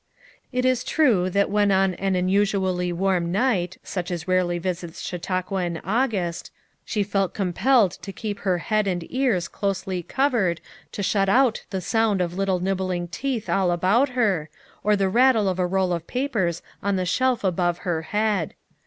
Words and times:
It 0.51 0.65
is 0.65 0.83
true 0.83 1.29
that 1.29 1.51
when 1.51 1.71
on 1.71 1.93
an 1.93 2.15
unusually 2.15 2.91
warm 2.91 3.31
night, 3.31 3.77
such 3.83 4.09
as 4.09 4.27
rarely 4.27 4.57
visits 4.57 4.99
Chautauqua 4.99 5.57
in 5.61 5.77
Au 5.85 6.07
gust, 6.07 6.49
she 6.83 7.03
felt 7.03 7.35
compelled 7.35 7.91
to 8.01 8.11
keep 8.11 8.39
head 8.39 8.87
and 8.87 9.05
ears 9.13 9.47
closely 9.47 10.01
covered 10.01 10.59
to 10.93 11.03
shut 11.03 11.29
out 11.29 11.65
the 11.69 11.81
sound 11.81 12.19
of 12.19 12.33
little 12.35 12.59
nibbling 12.59 13.09
teeth 13.09 13.47
all 13.47 13.69
about 13.69 14.09
her, 14.17 14.49
or 14.83 14.95
the 14.95 15.07
rattle 15.07 15.47
of 15.47 15.59
a 15.59 15.67
roll 15.67 15.93
of 15.93 16.07
papers 16.07 16.63
on 16.81 16.95
the 16.95 17.05
shelf 17.05 17.43
above 17.43 17.79
her 17.85 18.01
head. 18.01 18.55